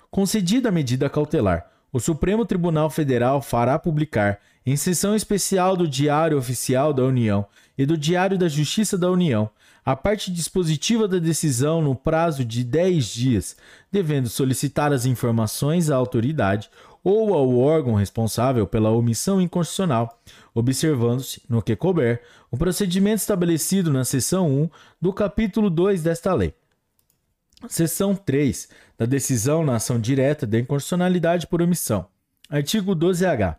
Concedida 0.10 0.70
a 0.70 0.72
medida 0.72 1.10
cautelar, 1.10 1.70
o 1.92 2.00
Supremo 2.00 2.46
Tribunal 2.46 2.90
Federal 2.90 3.44
fará 3.44 3.78
publicar, 3.78 4.40
em 4.66 4.76
sessão 4.76 5.16
especial 5.16 5.78
do 5.78 5.88
Diário 5.88 6.38
Oficial 6.38 6.92
da 6.92 7.04
União 7.04 7.46
e 7.78 7.86
do 7.86 7.96
Diário 7.96 8.38
da 8.38 8.48
Justiça 8.48 8.98
da 8.98 9.12
União, 9.12 9.50
a 9.86 9.96
parte 9.96 10.32
dispositiva 10.32 11.08
da 11.08 11.20
decisão 11.20 11.82
no 11.82 11.96
prazo 11.96 12.46
de 12.46 12.64
10 12.64 13.06
dias, 13.08 13.58
devendo 13.92 14.30
solicitar 14.30 14.94
as 14.94 15.06
informações 15.06 15.90
à 15.90 15.96
autoridade 15.96 16.70
ou 17.04 17.34
ao 17.34 17.58
órgão 17.58 17.96
responsável 17.96 18.66
pela 18.66 18.92
omissão 18.92 19.42
inconstitucional, 19.42 20.22
observando-se, 20.54 21.42
no 21.50 21.62
que 21.62 21.76
couber, 21.76 22.22
o 22.50 22.58
procedimento 22.58 23.18
estabelecido 23.18 23.92
na 23.92 24.06
seção 24.06 24.50
1 24.50 24.70
do 25.02 25.12
capítulo 25.12 25.70
2 25.70 26.02
desta 26.02 26.34
lei. 26.34 26.54
Seção 27.68 28.16
3 28.16 28.70
da 28.98 29.06
decisão 29.06 29.66
na 29.66 29.76
ação 29.76 30.00
direta 30.00 30.48
de 30.48 30.60
inconstitucionalidade 30.60 31.48
por 31.48 31.62
omissão. 31.62 32.08
Artigo 32.50 32.96
12-H. 32.96 33.58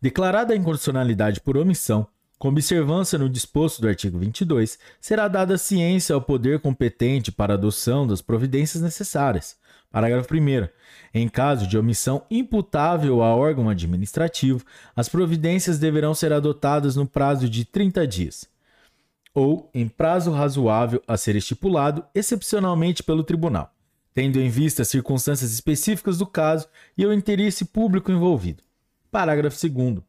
Declarada 0.00 0.52
a 0.52 0.56
inconstitucionalidade 0.56 1.40
por 1.40 1.56
omissão, 1.56 2.06
com 2.38 2.48
observância 2.48 3.18
no 3.18 3.28
disposto 3.28 3.80
do 3.80 3.88
artigo 3.88 4.18
22, 4.18 4.78
será 5.00 5.26
dada 5.26 5.58
ciência 5.58 6.14
ao 6.14 6.22
poder 6.22 6.60
competente 6.60 7.32
para 7.32 7.54
adoção 7.54 8.06
das 8.06 8.22
providências 8.22 8.80
necessárias. 8.80 9.56
Parágrafo 9.90 10.32
1. 10.32 10.68
Em 11.12 11.28
caso 11.28 11.66
de 11.66 11.76
omissão 11.76 12.24
imputável 12.30 13.22
a 13.22 13.34
órgão 13.34 13.68
administrativo, 13.68 14.64
as 14.94 15.08
providências 15.08 15.78
deverão 15.78 16.14
ser 16.14 16.32
adotadas 16.32 16.94
no 16.94 17.06
prazo 17.06 17.48
de 17.48 17.64
30 17.64 18.06
dias, 18.06 18.46
ou 19.34 19.68
em 19.74 19.88
prazo 19.88 20.30
razoável 20.30 21.02
a 21.08 21.16
ser 21.16 21.34
estipulado 21.34 22.04
excepcionalmente 22.14 23.02
pelo 23.02 23.24
tribunal, 23.24 23.72
tendo 24.14 24.38
em 24.38 24.48
vista 24.48 24.82
as 24.82 24.88
circunstâncias 24.88 25.52
específicas 25.52 26.18
do 26.18 26.26
caso 26.26 26.68
e 26.96 27.04
o 27.04 27.12
interesse 27.12 27.64
público 27.64 28.12
envolvido. 28.12 28.62
Parágrafo 29.10 29.56
2. 29.68 30.07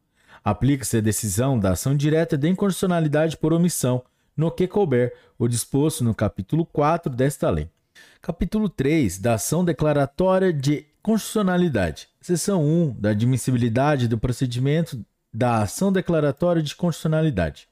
Aplica-se 0.49 0.97
a 0.97 1.01
decisão 1.01 1.59
da 1.59 1.73
ação 1.73 1.95
direta 1.95 2.35
de 2.35 2.49
inconstitucionalidade 2.49 3.37
por 3.37 3.53
omissão, 3.53 4.03
no 4.35 4.49
que 4.49 4.67
couber 4.67 5.13
o 5.37 5.47
disposto 5.47 6.03
no 6.03 6.15
capítulo 6.15 6.65
4 6.65 7.13
desta 7.13 7.51
lei. 7.51 7.69
Capítulo 8.19 8.67
3 8.67 9.19
da 9.19 9.35
ação 9.35 9.63
declaratória 9.63 10.51
de 10.51 10.87
constitucionalidade. 11.03 12.09
Seção 12.19 12.65
1 12.65 12.95
da 12.99 13.11
admissibilidade 13.11 14.07
do 14.07 14.17
procedimento 14.17 14.99
da 15.31 15.61
ação 15.61 15.93
declaratória 15.93 16.63
de 16.63 16.75
constitucionalidade. 16.75 17.67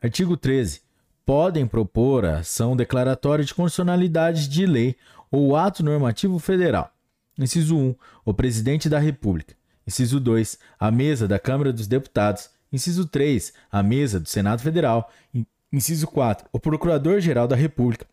Artigo 0.00 0.36
13. 0.36 0.82
Podem 1.24 1.66
propor 1.66 2.24
a 2.24 2.38
ação 2.38 2.76
declaratória 2.76 3.44
de 3.44 3.52
constitucionalidade 3.52 4.48
de 4.48 4.64
lei 4.64 4.94
ou 5.28 5.56
ato 5.56 5.82
normativo 5.82 6.38
federal. 6.38 6.88
Inciso 7.36 7.76
1. 7.76 7.96
O 8.24 8.32
presidente 8.32 8.88
da 8.88 9.00
República. 9.00 9.56
Inciso 9.86 10.18
2, 10.18 10.58
a 10.78 10.90
mesa 10.90 11.28
da 11.28 11.38
Câmara 11.38 11.72
dos 11.72 11.86
Deputados. 11.86 12.50
Inciso 12.72 13.06
3, 13.06 13.52
a 13.70 13.82
mesa 13.82 14.18
do 14.18 14.28
Senado 14.28 14.60
Federal. 14.62 15.10
Inciso 15.72 16.06
4, 16.08 16.48
o 16.52 16.58
Procurador-Geral 16.58 17.46
da 17.46 17.56
República. 17.56 18.06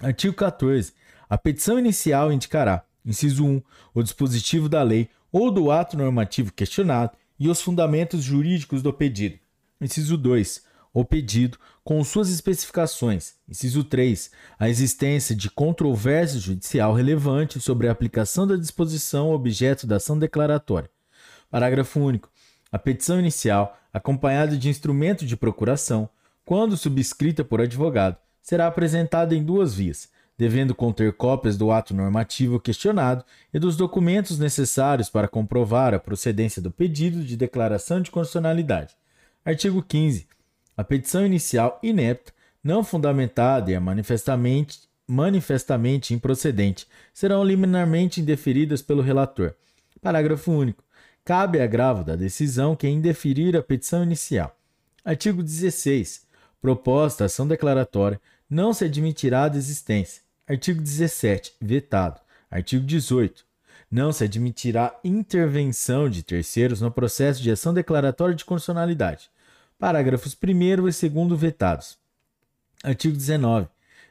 Artigo 0.00 0.34
14. 0.34 0.92
A 1.28 1.38
petição 1.38 1.78
inicial 1.78 2.32
indicará, 2.32 2.84
inciso 3.04 3.44
1, 3.44 3.62
o 3.94 4.02
dispositivo 4.02 4.68
da 4.68 4.82
lei 4.82 5.08
ou 5.30 5.50
do 5.50 5.70
ato 5.70 5.96
normativo 5.96 6.52
questionado 6.52 7.12
e 7.38 7.48
os 7.48 7.60
fundamentos 7.60 8.22
jurídicos 8.22 8.82
do 8.82 8.92
pedido. 8.92 9.38
Inciso 9.80 10.16
2 10.16 10.71
o 10.92 11.04
pedido 11.04 11.58
com 11.82 12.02
suas 12.04 12.28
especificações. 12.28 13.34
Inciso 13.48 13.82
3. 13.84 14.30
A 14.58 14.68
existência 14.68 15.34
de 15.34 15.50
controvérsia 15.50 16.38
judicial 16.38 16.92
relevante 16.92 17.60
sobre 17.60 17.88
a 17.88 17.92
aplicação 17.92 18.46
da 18.46 18.56
disposição 18.56 19.30
objeto 19.30 19.86
da 19.86 19.96
ação 19.96 20.18
declaratória. 20.18 20.90
Parágrafo 21.50 22.00
único. 22.00 22.30
A 22.70 22.78
petição 22.78 23.18
inicial, 23.18 23.78
acompanhada 23.92 24.56
de 24.56 24.68
instrumento 24.68 25.26
de 25.26 25.36
procuração, 25.36 26.08
quando 26.44 26.76
subscrita 26.76 27.44
por 27.44 27.60
advogado, 27.60 28.16
será 28.42 28.66
apresentada 28.66 29.34
em 29.34 29.44
duas 29.44 29.74
vias, 29.74 30.08
devendo 30.36 30.74
conter 30.74 31.12
cópias 31.12 31.56
do 31.56 31.70
ato 31.70 31.94
normativo 31.94 32.58
questionado 32.58 33.24
e 33.52 33.58
dos 33.58 33.76
documentos 33.76 34.38
necessários 34.38 35.08
para 35.08 35.28
comprovar 35.28 35.94
a 35.94 36.00
procedência 36.00 36.60
do 36.60 36.70
pedido 36.70 37.22
de 37.22 37.36
declaração 37.36 38.00
de 38.00 38.10
constitucionalidade. 38.10 38.96
Artigo 39.44 39.82
15. 39.82 40.26
A 40.76 40.82
petição 40.82 41.26
inicial 41.26 41.78
inepta, 41.82 42.32
não 42.62 42.82
fundamentada 42.82 43.70
e 43.70 43.74
é 43.74 43.80
manifestamente, 43.80 44.80
manifestamente 45.06 46.14
improcedente 46.14 46.86
serão 47.12 47.44
liminarmente 47.44 48.20
indeferidas 48.20 48.80
pelo 48.80 49.02
relator. 49.02 49.54
Parágrafo 50.00 50.50
único. 50.50 50.82
Cabe 51.24 51.60
agravo 51.60 52.02
da 52.02 52.16
decisão 52.16 52.74
quem 52.74 52.96
indeferir 52.96 53.56
a 53.56 53.62
petição 53.62 54.02
inicial. 54.02 54.56
Artigo 55.04 55.42
16. 55.42 56.26
Proposta 56.60 57.24
ação 57.24 57.46
declaratória 57.46 58.20
não 58.48 58.72
se 58.72 58.84
admitirá 58.84 59.44
a 59.44 59.48
desistência. 59.48 60.22
Artigo 60.48 60.80
17. 60.80 61.54
Vetado. 61.60 62.20
Artigo 62.50 62.84
18. 62.84 63.44
Não 63.90 64.10
se 64.10 64.24
admitirá 64.24 64.98
intervenção 65.04 66.08
de 66.08 66.22
terceiros 66.22 66.80
no 66.80 66.90
processo 66.90 67.42
de 67.42 67.50
ação 67.50 67.74
declaratória 67.74 68.34
de 68.34 68.44
constitucionalidade. 68.44 69.30
Parágrafos 69.82 70.38
1 70.40 70.62
e 70.62 70.76
2 70.76 71.02
vetados. 71.36 71.98
Artigo 72.84 73.16
19. 73.16 73.66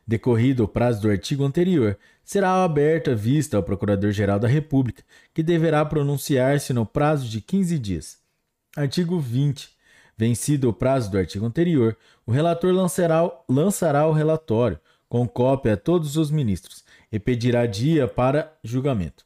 Decorrido 0.05 0.65
o 0.65 0.67
prazo 0.67 1.03
do 1.03 1.09
artigo 1.09 1.45
anterior, 1.45 1.97
será 2.25 2.61
aberta 2.61 3.15
vista 3.15 3.55
ao 3.55 3.63
Procurador-Geral 3.63 4.37
da 4.37 4.49
República, 4.49 5.01
que 5.33 5.41
deverá 5.41 5.85
pronunciar-se 5.85 6.73
no 6.73 6.85
prazo 6.85 7.25
de 7.29 7.39
15 7.39 7.79
dias. 7.79 8.19
Artigo 8.75 9.17
20. 9.17 9.69
Vencido 10.17 10.67
o 10.67 10.73
prazo 10.73 11.09
do 11.09 11.17
artigo 11.17 11.45
anterior, 11.45 11.95
o 12.25 12.33
relator 12.33 12.73
lançará, 12.73 13.21
lançará 13.47 14.05
o 14.05 14.11
relatório, 14.11 14.77
com 15.07 15.25
cópia 15.25 15.75
a 15.75 15.77
todos 15.77 16.17
os 16.17 16.29
ministros, 16.29 16.83
e 17.09 17.17
pedirá 17.17 17.65
dia 17.65 18.09
para 18.09 18.53
julgamento. 18.61 19.25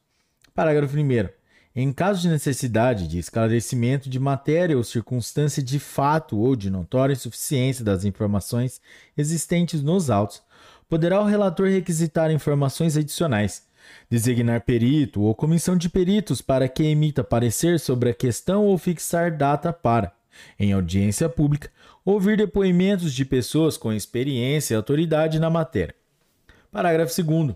Parágrafo 0.53 0.95
1. 0.95 1.44
Em 1.77 1.91
caso 1.91 2.21
de 2.21 2.29
necessidade 2.29 3.05
de 3.05 3.19
esclarecimento 3.19 4.09
de 4.09 4.17
matéria 4.17 4.77
ou 4.77 4.83
circunstância 4.83 5.61
de 5.61 5.77
fato 5.77 6.37
ou 6.37 6.55
de 6.55 6.69
notória 6.69 7.11
insuficiência 7.11 7.83
das 7.83 8.05
informações 8.05 8.79
existentes 9.17 9.81
nos 9.81 10.09
autos, 10.09 10.41
poderá 10.87 11.19
o 11.19 11.25
relator 11.25 11.67
requisitar 11.67 12.31
informações 12.31 12.95
adicionais, 12.95 13.67
designar 14.09 14.61
perito 14.61 15.21
ou 15.21 15.35
comissão 15.35 15.75
de 15.75 15.89
peritos 15.89 16.41
para 16.41 16.69
que 16.69 16.83
emita 16.83 17.25
parecer 17.25 17.77
sobre 17.77 18.11
a 18.11 18.13
questão 18.13 18.63
ou 18.63 18.77
fixar 18.77 19.35
data 19.35 19.73
para, 19.73 20.13
em 20.57 20.71
audiência 20.71 21.27
pública, 21.27 21.69
ouvir 22.05 22.37
depoimentos 22.37 23.13
de 23.13 23.25
pessoas 23.25 23.75
com 23.75 23.91
experiência 23.91 24.73
e 24.75 24.77
autoridade 24.77 25.39
na 25.39 25.49
matéria. 25.49 25.93
Parágrafo 26.71 27.21
2. 27.21 27.53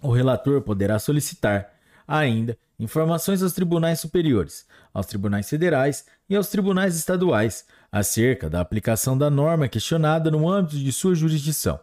O 0.00 0.12
relator 0.12 0.62
poderá 0.62 1.00
solicitar, 1.00 1.72
ainda, 2.06 2.56
informações 2.82 3.42
aos 3.42 3.52
tribunais 3.52 4.00
superiores, 4.00 4.66
aos 4.92 5.06
tribunais 5.06 5.48
federais 5.48 6.04
e 6.28 6.34
aos 6.34 6.48
tribunais 6.48 6.96
estaduais 6.96 7.64
acerca 7.90 8.50
da 8.50 8.60
aplicação 8.60 9.16
da 9.16 9.30
norma 9.30 9.68
questionada 9.68 10.30
no 10.30 10.48
âmbito 10.50 10.76
de 10.76 10.92
sua 10.92 11.14
jurisdição. 11.14 11.78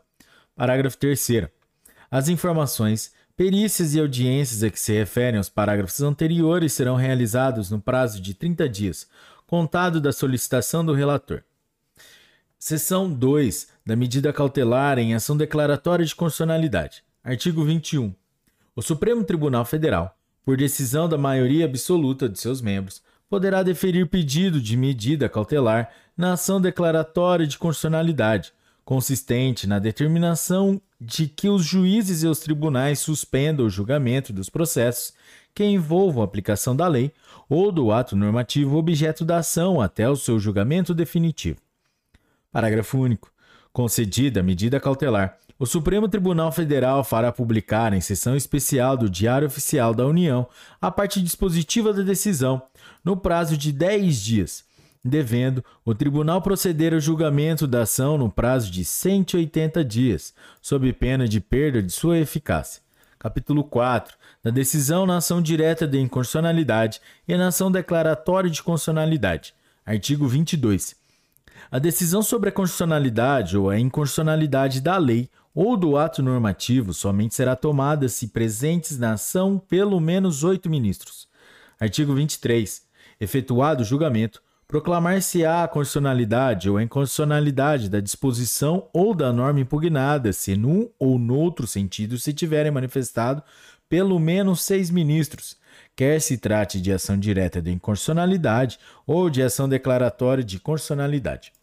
Parágrafo 0.55 0.97
3. 0.97 1.47
As 2.11 2.27
informações 2.27 3.13
Perícias 3.39 3.95
e 3.95 3.99
audiências 4.01 4.63
a 4.63 4.69
que 4.69 4.77
se 4.77 4.91
referem 4.91 5.37
aos 5.37 5.47
parágrafos 5.47 6.01
anteriores 6.01 6.73
serão 6.73 6.97
realizados 6.97 7.71
no 7.71 7.79
prazo 7.79 8.19
de 8.19 8.33
30 8.33 8.67
dias, 8.67 9.07
contado 9.47 10.01
da 10.01 10.11
solicitação 10.11 10.83
do 10.83 10.91
relator. 10.91 11.41
Seção 12.57 13.09
2 13.09 13.69
da 13.85 13.95
medida 13.95 14.33
cautelar 14.33 14.99
em 14.99 15.15
ação 15.15 15.37
declaratória 15.37 16.05
de 16.05 16.13
constitucionalidade. 16.13 17.01
Artigo 17.23 17.63
21. 17.63 18.13
O 18.75 18.81
Supremo 18.81 19.23
Tribunal 19.23 19.63
Federal, 19.63 20.18
por 20.49 20.57
decisão 20.57 21.07
da 21.07 21.15
maioria 21.15 21.65
absoluta 21.65 22.27
de 22.27 22.39
seus 22.39 22.59
membros, 22.59 23.03
poderá 23.29 23.61
deferir 23.61 24.07
pedido 24.07 24.59
de 24.59 24.75
medida 24.75 25.29
cautelar 25.29 25.91
na 26.17 26.33
ação 26.33 26.59
declaratória 26.59 27.45
de 27.45 27.55
constitucionalidade, 27.55 28.51
consistente 28.83 29.67
na 29.67 29.77
determinação 29.77 30.81
de 30.99 31.27
que 31.27 31.47
os 31.47 31.63
juízes 31.63 32.23
e 32.23 32.27
os 32.27 32.39
tribunais 32.39 32.97
suspendam 32.97 33.67
o 33.67 33.69
julgamento 33.69 34.33
dos 34.33 34.49
processos 34.49 35.13
que 35.53 35.63
envolvam 35.63 36.23
a 36.23 36.25
aplicação 36.25 36.75
da 36.75 36.87
lei 36.87 37.11
ou 37.47 37.71
do 37.71 37.91
ato 37.91 38.15
normativo 38.15 38.75
objeto 38.75 39.23
da 39.23 39.37
ação 39.37 39.79
até 39.79 40.09
o 40.09 40.15
seu 40.15 40.39
julgamento 40.39 40.95
definitivo. 40.95 41.59
Parágrafo 42.51 42.97
único. 42.97 43.31
Concedida 43.71 44.39
a 44.39 44.43
medida 44.43 44.79
cautelar, 44.79 45.37
o 45.59 45.65
Supremo 45.65 46.07
Tribunal 46.07 46.53
Federal 46.53 47.03
fará 47.03 47.33
publicar 47.33 47.91
em 47.91 47.99
sessão 47.99 48.33
especial 48.33 48.95
do 48.95 49.09
Diário 49.09 49.45
Oficial 49.45 49.93
da 49.93 50.07
União 50.07 50.47
a 50.81 50.89
parte 50.89 51.21
dispositiva 51.21 51.91
da 51.91 52.01
decisão, 52.01 52.61
no 53.03 53.17
prazo 53.17 53.57
de 53.57 53.73
10 53.73 54.21
dias, 54.21 54.63
devendo 55.03 55.61
o 55.83 55.93
tribunal 55.93 56.41
proceder 56.41 56.93
ao 56.93 56.99
julgamento 57.01 57.67
da 57.67 57.81
ação 57.81 58.17
no 58.17 58.31
prazo 58.31 58.71
de 58.71 58.85
180 58.85 59.83
dias, 59.83 60.33
sob 60.61 60.93
pena 60.93 61.27
de 61.27 61.41
perda 61.41 61.83
de 61.83 61.91
sua 61.91 62.17
eficácia. 62.17 62.81
Capítulo 63.19 63.65
4. 63.65 64.15
Da 64.41 64.51
decisão 64.51 65.05
na 65.05 65.17
ação 65.17 65.41
direta 65.41 65.85
de 65.85 65.99
inconstitucionalidade 65.99 67.01
e 67.27 67.35
na 67.35 67.47
ação 67.47 67.69
declaratória 67.69 68.49
de 68.49 68.63
constitucionalidade. 68.63 69.53
Artigo 69.85 70.25
22. 70.25 70.98
A 71.71 71.77
decisão 71.77 72.23
sobre 72.23 72.49
a 72.49 72.51
constitucionalidade 72.51 73.55
ou 73.55 73.69
a 73.69 73.77
inconstitucionalidade 73.77 74.81
da 74.81 74.97
lei 74.97 75.29
ou 75.53 75.77
do 75.77 75.97
ato 75.97 76.23
normativo 76.23 76.95
somente 76.95 77.35
será 77.35 77.55
tomada 77.55 78.09
se 78.09 78.29
presentes 78.29 78.97
na 78.97 79.13
ação 79.13 79.59
pelo 79.59 79.99
menos 79.99 80.43
oito 80.43 80.67
ministros. 80.67 81.27
Artigo 81.79 82.15
23. 82.15 82.81
Efetuado 83.21 83.83
o 83.83 83.85
julgamento, 83.85 84.41
proclamar-se-á 84.67 85.63
a 85.63 85.67
constitucionalidade 85.67 86.71
ou 86.71 86.77
a 86.77 86.81
inconstitucionalidade 86.81 87.87
da 87.87 87.99
disposição 87.99 88.89
ou 88.91 89.13
da 89.13 89.31
norma 89.31 89.59
impugnada, 89.59 90.33
se 90.33 90.57
num 90.57 90.89
ou 90.97 91.19
noutro 91.19 91.67
sentido 91.67 92.17
se 92.17 92.33
tiverem 92.33 92.71
manifestado 92.71 93.43
pelo 93.87 94.17
menos 94.17 94.63
seis 94.63 94.89
ministros, 94.89 95.55
quer 95.95 96.19
se 96.19 96.35
trate 96.35 96.81
de 96.81 96.91
ação 96.91 97.15
direta 97.15 97.61
de 97.61 97.69
inconstitucionalidade 97.69 98.79
ou 99.05 99.29
de 99.29 99.43
ação 99.43 99.69
declaratória 99.69 100.43
de 100.43 100.59
constitucionalidade. 100.59 101.58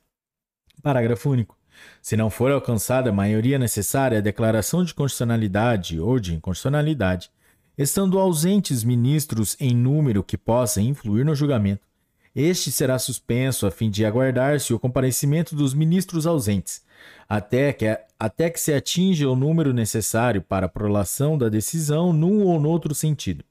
Parágrafo 0.82 1.30
único. 1.30 1.56
Se 2.00 2.16
não 2.16 2.30
for 2.30 2.50
alcançada 2.50 3.10
a 3.10 3.12
maioria 3.12 3.58
necessária 3.58 4.18
à 4.18 4.20
declaração 4.20 4.84
de 4.84 4.94
constitucionalidade 4.94 6.00
ou 6.00 6.18
de 6.18 6.34
inconstitucionalidade, 6.34 7.30
estando 7.76 8.18
ausentes 8.18 8.82
ministros 8.82 9.56
em 9.60 9.74
número 9.74 10.22
que 10.22 10.38
possa 10.38 10.80
influir 10.80 11.24
no 11.24 11.34
julgamento, 11.34 11.86
este 12.34 12.70
será 12.70 12.98
suspenso 12.98 13.66
a 13.66 13.70
fim 13.70 13.88
de 13.88 14.04
aguardar-se 14.04 14.74
o 14.74 14.78
comparecimento 14.78 15.56
dos 15.56 15.72
ministros 15.72 16.26
ausentes, 16.26 16.82
até 17.26 17.72
que, 17.72 17.86
até 18.18 18.50
que 18.50 18.60
se 18.60 18.74
atinja 18.74 19.28
o 19.28 19.34
número 19.34 19.72
necessário 19.72 20.42
para 20.42 20.66
a 20.66 20.68
prolação 20.68 21.38
da 21.38 21.48
decisão 21.48 22.12
num 22.12 22.42
ou 22.42 22.60
noutro 22.60 22.94
sentido. 22.94 23.42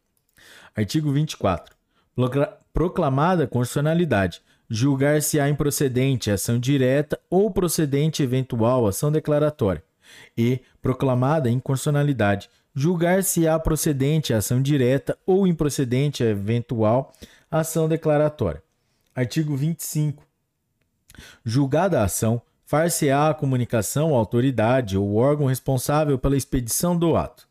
Artigo 0.76 1.12
24. 1.12 1.76
Proclamada 2.72 3.48
constitucionalidade, 3.48 4.42
julgar-se-á 4.70 5.50
improcedente 5.50 6.32
ação 6.32 6.60
direta 6.60 7.20
ou 7.30 7.52
procedente 7.52 8.24
eventual 8.24 8.88
ação 8.88 9.12
declaratória, 9.12 9.84
e, 10.38 10.62
proclamada 10.82 11.50
inconstitucionalidade, 11.50 12.50
julgar-se-á 12.74 13.58
procedente 13.60 14.34
ação 14.34 14.62
direta 14.62 15.18
ou 15.26 15.48
improcedente 15.48 16.24
eventual 16.24 17.14
ação 17.50 17.88
declaratória. 17.88 18.62
Artigo 19.16 19.56
25. 19.56 20.24
Julgada 21.44 22.02
a 22.02 22.04
ação, 22.04 22.42
far-se-á 22.66 23.30
a 23.30 23.34
comunicação 23.34 24.14
à 24.14 24.18
autoridade 24.18 24.98
ou 24.98 25.16
órgão 25.16 25.48
responsável 25.48 26.20
pela 26.20 26.36
expedição 26.36 26.98
do 26.98 27.16
ato. 27.16 27.48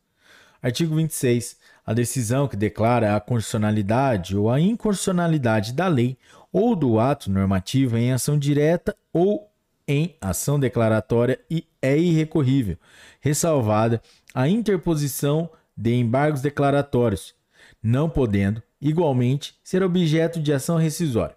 Artigo 0.61 0.95
26. 0.95 1.57
A 1.85 1.93
decisão 1.93 2.47
que 2.47 2.55
declara 2.55 3.15
a 3.15 3.19
constitucionalidade 3.19 4.35
ou 4.35 4.49
a 4.49 4.59
inconstitucionalidade 4.59 5.73
da 5.73 5.87
lei 5.87 6.17
ou 6.55 6.73
do 6.73 7.01
ato 7.01 7.29
normativo 7.29 7.97
em 7.97 8.13
ação 8.13 8.39
direta 8.39 8.95
ou 9.11 9.51
em 9.85 10.15
ação 10.21 10.57
declaratória 10.57 11.37
e 11.51 11.67
é 11.81 11.97
irrecorrível, 11.97 12.77
ressalvada 13.19 14.01
a 14.33 14.47
interposição 14.47 15.49
de 15.75 15.93
embargos 15.93 16.41
declaratórios, 16.41 17.35
não 17.83 18.09
podendo, 18.09 18.63
igualmente, 18.79 19.59
ser 19.65 19.83
objeto 19.83 20.39
de 20.39 20.53
ação 20.53 20.77
rescisória. 20.77 21.35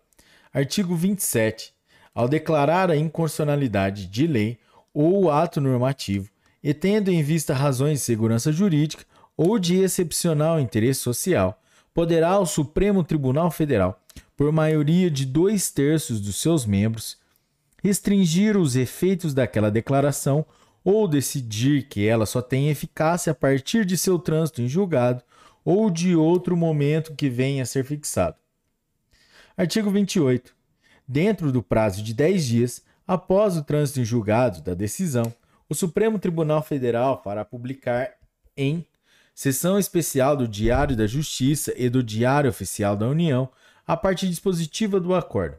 Artigo 0.55 0.95
27. 0.95 1.75
Ao 2.15 2.29
declarar 2.29 2.89
a 2.89 2.97
inconstitucionalidade 2.97 4.07
de 4.07 4.25
lei 4.25 4.57
ou 4.95 5.33
ato 5.33 5.61
normativo, 5.61 6.31
e 6.63 6.73
tendo 6.73 7.11
em 7.11 7.25
vista 7.25 7.53
razões 7.53 7.99
de 7.99 8.05
segurança 8.05 8.53
jurídica 8.53 9.05
ou 9.37 9.59
de 9.59 9.81
excepcional 9.81 10.61
interesse 10.61 11.01
social, 11.01 11.61
poderá 11.93 12.39
o 12.39 12.47
Supremo 12.47 13.03
Tribunal 13.03 13.51
Federal 13.51 14.01
por 14.39 14.53
maioria 14.53 15.11
de 15.11 15.27
dois 15.27 15.69
terços 15.69 16.21
dos 16.21 16.37
seus 16.37 16.65
membros, 16.65 17.19
restringir 17.83 18.57
os 18.57 18.77
efeitos 18.77 19.35
daquela 19.35 19.69
declaração 19.69 20.47
ou 20.85 21.09
decidir 21.09 21.89
que 21.89 22.07
ela 22.07 22.25
só 22.25 22.41
tem 22.41 22.71
eficácia 22.71 23.33
a 23.33 23.35
partir 23.35 23.85
de 23.85 23.99
seu 23.99 24.17
trânsito 24.17 24.63
em 24.63 24.69
julgado 24.69 25.25
ou 25.65 25.91
de 25.91 26.15
outro 26.15 26.57
momento 26.57 27.17
que 27.17 27.29
venha 27.29 27.65
a 27.65 27.67
ser 27.67 27.85
fixado. 27.85 28.37
Artigo 29.57 29.91
28. 29.91 30.55
Dentro 31.07 31.51
do 31.51 31.61
prazo 31.61 32.01
de 32.01 32.15
10 32.15 32.47
dias, 32.47 32.83
após 33.09 33.57
o 33.57 33.65
trânsito 33.65 33.99
em 33.99 34.05
julgado 34.05 34.63
da 34.63 34.73
decisão, 34.73 35.35
o 35.69 35.75
Supremo 35.75 36.17
Tribunal 36.17 36.63
Federal 36.63 37.21
fará 37.25 37.45
publicar 37.45 38.13
em 38.57 38.87
sessão 39.35 39.81
especial 39.81 40.37
do 40.37 40.47
Diário 40.47 40.95
da 40.95 41.09
Justiça 41.09 41.75
e 41.77 41.89
do 41.89 42.05
Diário 42.05 42.49
Oficial 42.49 42.97
da 42.97 43.09
União 43.09 43.51
a 43.89 43.97
parte 43.97 44.29
dispositiva 44.29 45.01
do 45.01 45.15
acordo. 45.15 45.57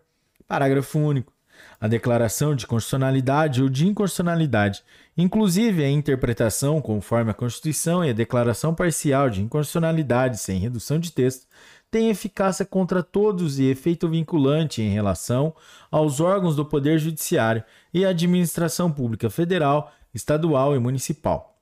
Parágrafo 0.48 1.00
único. 1.00 1.34
A 1.82 1.88
declaração 1.88 2.56
de 2.56 2.68
constitucionalidade 2.68 3.62
ou 3.64 3.68
de 3.68 3.88
inconstitucionalidade, 3.88 4.84
inclusive 5.18 5.84
a 5.84 5.90
interpretação 5.90 6.80
conforme 6.80 7.32
a 7.32 7.34
Constituição 7.34 8.06
e 8.06 8.12
a 8.12 8.14
declaração 8.14 8.76
parcial 8.76 9.32
de 9.32 9.42
inconstitucionalidade 9.42 10.38
sem 10.38 10.60
redução 10.60 11.00
de 11.00 11.12
texto, 11.12 11.48
tem 11.90 12.10
eficácia 12.10 12.64
contra 12.64 13.02
todos 13.02 13.58
e 13.58 13.66
efeito 13.66 14.08
vinculante 14.08 14.80
em 14.80 14.90
relação 14.90 15.56
aos 15.90 16.20
órgãos 16.20 16.56
do 16.56 16.64
Poder 16.64 17.00
Judiciário 17.00 17.64
e 17.92 18.06
à 18.06 18.10
administração 18.10 18.92
pública 18.92 19.28
federal, 19.30 19.92
estadual 20.14 20.76
e 20.76 20.80
municipal. 20.80 21.60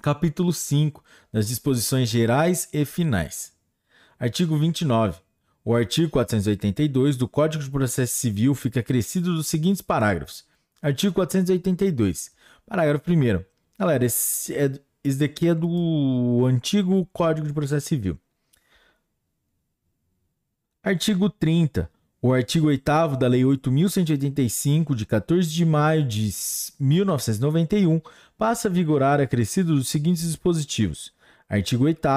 Capítulo 0.00 0.52
5 0.52 1.02
das 1.32 1.48
disposições 1.48 2.08
gerais 2.08 2.68
e 2.72 2.84
finais. 2.84 3.52
Artigo 4.18 4.56
29. 4.56 5.27
O 5.68 5.74
artigo 5.74 6.08
482 6.12 7.18
do 7.18 7.28
Código 7.28 7.62
de 7.62 7.68
Processo 7.68 8.14
Civil 8.14 8.54
fica 8.54 8.80
acrescido 8.80 9.34
dos 9.34 9.48
seguintes 9.48 9.82
parágrafos. 9.82 10.46
Artigo 10.80 11.12
482. 11.12 12.30
Parágrafo 12.66 13.12
1. 13.12 13.44
Galera, 13.78 14.06
esse, 14.06 14.54
é, 14.54 14.72
esse 15.04 15.18
daqui 15.18 15.46
é 15.46 15.54
do 15.54 16.46
antigo 16.46 17.06
Código 17.12 17.46
de 17.46 17.52
Processo 17.52 17.86
Civil. 17.86 18.18
Artigo 20.82 21.28
30. 21.28 21.90
O 22.22 22.32
artigo 22.32 22.68
8 22.68 23.18
da 23.18 23.28
Lei 23.28 23.42
8.185, 23.42 24.94
de 24.94 25.04
14 25.04 25.50
de 25.50 25.66
maio 25.66 26.02
de 26.02 26.30
1991, 26.80 28.00
passa 28.38 28.68
a 28.68 28.70
vigorar 28.70 29.20
acrescido 29.20 29.74
dos 29.74 29.90
seguintes 29.90 30.22
dispositivos. 30.22 31.12
Artigo 31.46 31.84
8, 31.84 32.08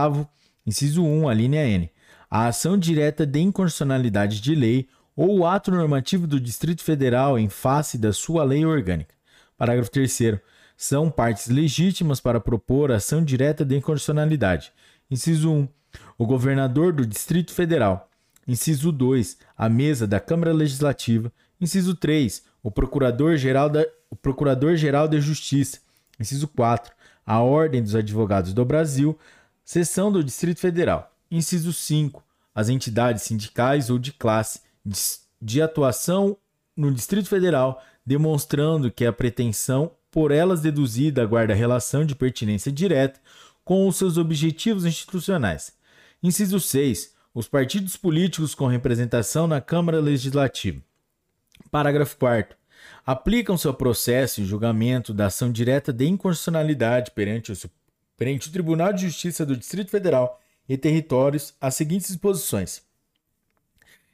inciso 0.65 1.03
1, 1.03 1.27
a 1.27 1.33
linha 1.33 1.67
N 1.67 1.91
a 2.31 2.47
ação 2.47 2.77
direta 2.77 3.25
de 3.25 3.41
inconstitucionalidade 3.41 4.39
de 4.39 4.55
lei 4.55 4.87
ou 5.13 5.39
o 5.39 5.45
ato 5.45 5.69
normativo 5.69 6.25
do 6.25 6.39
Distrito 6.39 6.81
Federal 6.81 7.37
em 7.37 7.49
face 7.49 7.97
da 7.97 8.13
sua 8.13 8.45
lei 8.45 8.65
orgânica. 8.65 9.13
Parágrafo 9.57 9.91
3 9.91 10.39
são 10.77 11.11
partes 11.11 11.49
legítimas 11.49 12.21
para 12.21 12.39
propor 12.39 12.89
ação 12.89 13.21
direta 13.21 13.65
de 13.65 13.75
inconstitucionalidade. 13.75 14.71
Inciso 15.11 15.51
1. 15.51 15.67
O 16.17 16.25
governador 16.25 16.93
do 16.93 17.05
Distrito 17.05 17.51
Federal. 17.51 18.09
Inciso 18.47 18.93
2. 18.93 19.37
A 19.57 19.67
mesa 19.67 20.07
da 20.07 20.21
Câmara 20.21 20.53
Legislativa. 20.53 21.31
Inciso 21.59 21.95
3. 21.95 22.43
O 22.63 22.71
Procurador-Geral 22.71 23.69
da, 23.69 23.85
o 24.09 24.15
Procurador-Geral 24.15 25.09
de 25.09 25.19
Justiça. 25.19 25.79
Inciso 26.17 26.47
4. 26.47 26.93
a 27.25 27.41
Ordem 27.41 27.83
dos 27.83 27.93
Advogados 27.93 28.53
do 28.53 28.63
Brasil, 28.63 29.19
seção 29.63 30.11
do 30.11 30.23
Distrito 30.23 30.59
Federal. 30.59 31.11
Inciso 31.31 31.71
5. 31.71 32.21
As 32.53 32.67
entidades 32.67 33.23
sindicais 33.23 33.89
ou 33.89 33.97
de 33.97 34.11
classe 34.11 34.59
de 35.41 35.61
atuação 35.61 36.35
no 36.75 36.93
Distrito 36.93 37.29
Federal, 37.29 37.81
demonstrando 38.05 38.91
que 38.91 39.05
a 39.05 39.13
pretensão 39.13 39.91
por 40.11 40.31
elas 40.31 40.59
deduzida 40.59 41.25
guarda 41.25 41.53
relação 41.53 42.05
de 42.05 42.13
pertinência 42.13 42.69
direta 42.69 43.21
com 43.63 43.87
os 43.87 43.95
seus 43.95 44.17
objetivos 44.17 44.83
institucionais. 44.83 45.73
Inciso 46.21 46.59
6. 46.59 47.15
Os 47.33 47.47
partidos 47.47 47.95
políticos 47.95 48.53
com 48.53 48.67
representação 48.67 49.47
na 49.47 49.61
Câmara 49.61 50.01
Legislativa. 50.01 50.81
Parágrafo 51.71 52.17
4 52.17 52.57
aplicam-se 53.05 53.67
ao 53.67 53.73
processo 53.73 54.41
e 54.41 54.45
julgamento 54.45 55.13
da 55.13 55.27
ação 55.27 55.51
direta 55.51 55.93
de 55.93 56.05
inconstitucionalidade 56.07 57.11
perante 57.11 57.51
o, 57.51 57.55
perante 58.17 58.49
o 58.49 58.51
Tribunal 58.51 58.91
de 58.91 59.07
Justiça 59.07 59.45
do 59.45 59.55
Distrito 59.55 59.91
Federal 59.91 60.40
e 60.71 60.77
Territórios 60.77 61.53
as 61.59 61.75
seguintes 61.75 62.07
disposições. 62.07 62.81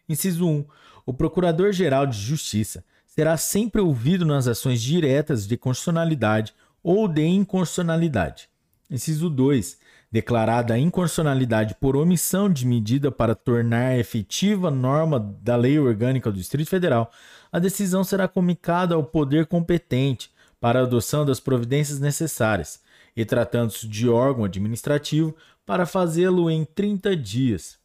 Inciso 0.10 0.48
1. 0.48 0.66
O 1.06 1.14
Procurador-Geral 1.14 2.08
de 2.08 2.18
Justiça 2.20 2.84
será 3.06 3.38
sempre 3.38 3.80
ouvido 3.80 4.26
nas 4.26 4.48
ações 4.48 4.82
diretas 4.82 5.46
de 5.46 5.56
constitucionalidade 5.56 6.56
ou 6.82 7.08
de 7.08 7.24
inconstitucionalidade. 7.24 8.50
Inciso 8.90 9.30
2. 9.30 9.78
Declarada 10.12 10.74
a 10.74 10.80
inconstitucionalidade 10.80 11.76
por 11.76 11.96
omissão 11.96 12.52
de 12.52 12.66
medida 12.66 13.12
para 13.12 13.36
tornar 13.36 14.00
efetiva 14.00 14.72
norma 14.72 15.20
da 15.20 15.56
Lei 15.56 15.78
Orgânica 15.78 16.32
do 16.32 16.40
Distrito 16.40 16.72
Federal, 16.72 17.12
a 17.52 17.60
decisão 17.60 18.04
será 18.04 18.28
comunicada 18.28 18.96
ao 18.96 19.04
poder 19.04 19.46
competente 19.46 20.32
para 20.60 20.80
a 20.80 20.84
adoção 20.84 21.24
das 21.24 21.40
providências 21.40 22.00
necessárias, 22.00 22.82
e 23.16 23.24
tratando-se 23.24 23.88
de 23.88 24.10
órgão 24.10 24.46
administrativo, 24.46 25.36
para 25.68 25.86
fazê-lo 25.86 26.50
em 26.50 26.64
30 26.64 27.14
dias. 27.16 27.78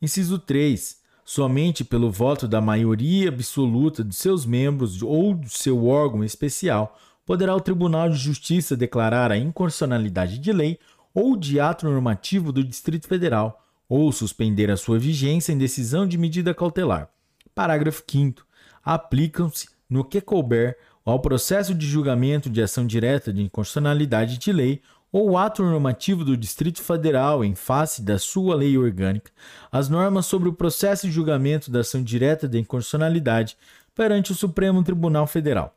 Inciso 0.00 0.38
3. 0.38 1.02
Somente 1.24 1.82
pelo 1.82 2.08
voto 2.08 2.46
da 2.46 2.60
maioria 2.60 3.30
absoluta 3.30 4.04
de 4.04 4.14
seus 4.14 4.46
membros 4.46 5.02
ou 5.02 5.34
do 5.34 5.48
seu 5.48 5.86
órgão 5.86 6.22
especial 6.22 6.96
poderá 7.26 7.56
o 7.56 7.60
Tribunal 7.60 8.08
de 8.10 8.16
Justiça 8.16 8.76
declarar 8.76 9.32
a 9.32 9.36
inconstitucionalidade 9.36 10.38
de 10.38 10.52
lei 10.52 10.78
ou 11.12 11.36
de 11.36 11.58
ato 11.58 11.84
normativo 11.88 12.52
do 12.52 12.62
Distrito 12.62 13.08
Federal, 13.08 13.66
ou 13.88 14.10
suspender 14.12 14.70
a 14.70 14.76
sua 14.76 14.98
vigência 14.98 15.52
em 15.52 15.58
decisão 15.58 16.06
de 16.06 16.18
medida 16.18 16.54
cautelar. 16.54 17.08
Parágrafo 17.54 18.02
5 18.08 18.44
aplicam-se, 18.84 19.68
no 19.88 20.04
que 20.04 20.20
couber, 20.20 20.76
ao 21.04 21.20
processo 21.20 21.74
de 21.74 21.86
julgamento 21.86 22.48
de 22.48 22.62
ação 22.62 22.86
direta 22.86 23.32
de 23.32 23.42
inconstitucionalidade 23.42 24.38
de 24.38 24.52
lei 24.52 24.82
ou 25.14 25.38
ato 25.38 25.62
normativo 25.62 26.24
do 26.24 26.36
Distrito 26.36 26.82
Federal 26.82 27.44
em 27.44 27.54
face 27.54 28.02
da 28.02 28.18
sua 28.18 28.56
lei 28.56 28.76
orgânica, 28.76 29.30
as 29.70 29.88
normas 29.88 30.26
sobre 30.26 30.48
o 30.48 30.52
processo 30.52 31.06
de 31.06 31.12
julgamento 31.12 31.70
da 31.70 31.82
ação 31.82 32.02
direta 32.02 32.48
de 32.48 32.58
inconstitucionalidade 32.58 33.56
perante 33.94 34.32
o 34.32 34.34
Supremo 34.34 34.82
Tribunal 34.82 35.28
Federal. 35.28 35.72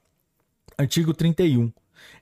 Artigo 0.75 1.13
31. 1.13 1.71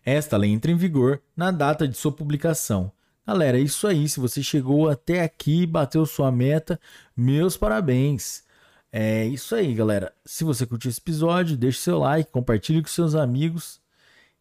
Esta 0.03 0.35
lei 0.35 0.51
entra 0.51 0.69
em 0.69 0.75
vigor 0.75 1.21
na 1.37 1.51
data 1.51 1.87
de 1.87 1.95
sua 1.95 2.11
publicação. 2.11 2.91
Galera, 3.25 3.57
é 3.57 3.61
isso 3.61 3.87
aí. 3.87 4.09
Se 4.09 4.19
você 4.19 4.43
chegou 4.43 4.89
até 4.89 5.23
aqui 5.23 5.61
e 5.61 5.65
bateu 5.65 6.05
sua 6.05 6.29
meta, 6.33 6.77
meus 7.15 7.55
parabéns. 7.55 8.43
É 8.91 9.25
isso 9.25 9.55
aí, 9.55 9.73
galera. 9.73 10.11
Se 10.25 10.43
você 10.43 10.65
curtiu 10.65 10.89
esse 10.89 10.99
episódio, 10.99 11.55
deixe 11.55 11.79
seu 11.79 11.97
like, 11.97 12.29
compartilhe 12.29 12.81
com 12.81 12.89
seus 12.89 13.15
amigos 13.15 13.79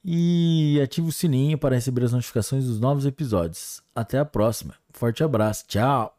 e 0.05 0.79
ative 0.83 1.09
o 1.09 1.13
sininho 1.13 1.57
para 1.57 1.75
receber 1.75 2.05
as 2.05 2.13
notificações 2.13 2.67
dos 2.67 2.79
novos 2.79 3.07
episódios. 3.07 3.83
Até 3.95 4.19
a 4.19 4.25
próxima. 4.25 4.75
Forte 4.93 5.25
abraço. 5.25 5.65
Tchau. 5.67 6.14